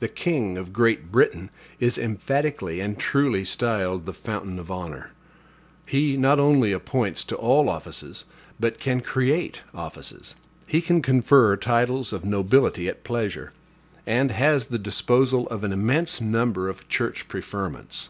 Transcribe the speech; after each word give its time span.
The 0.00 0.08
king 0.08 0.58
of 0.58 0.72
Great 0.72 1.12
Britain 1.12 1.48
is 1.78 1.96
emphatically 1.96 2.80
and 2.80 2.98
truly 2.98 3.44
styled 3.44 4.04
the 4.04 4.12
fountain 4.12 4.58
of 4.58 4.68
honor. 4.68 5.12
He 5.86 6.16
not 6.16 6.40
only 6.40 6.72
appoints 6.72 7.22
to 7.26 7.36
all 7.36 7.68
offices, 7.68 8.24
but 8.58 8.80
can 8.80 9.00
create 9.00 9.60
offices. 9.72 10.34
He 10.66 10.80
can 10.82 11.00
confer 11.02 11.54
titles 11.56 12.12
of 12.12 12.24
nobility 12.24 12.88
at 12.88 13.04
pleasure; 13.04 13.52
and 14.06 14.32
has 14.32 14.66
the 14.66 14.76
disposal 14.80 15.46
of 15.50 15.62
an 15.62 15.70
immense 15.72 16.20
number 16.20 16.68
of 16.68 16.88
church 16.88 17.28
preferments. 17.28 18.08